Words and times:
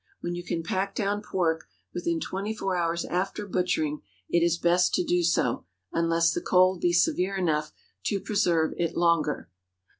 When 0.21 0.33
you 0.33 0.43
can 0.43 0.63
pack 0.63 0.95
down 0.95 1.21
pork, 1.21 1.67
within 1.93 2.19
twenty 2.19 2.55
four 2.55 2.75
hours 2.75 3.05
after 3.05 3.45
butchering, 3.45 4.01
it 4.29 4.41
is 4.41 4.57
best 4.57 4.95
to 4.95 5.03
do 5.03 5.21
so, 5.21 5.65
unless 5.93 6.33
the 6.33 6.41
cold 6.41 6.81
be 6.81 6.91
severe 6.91 7.37
enough 7.37 7.71
to 8.05 8.19
preserve 8.19 8.73
it 8.77 8.97
longer. 8.97 9.47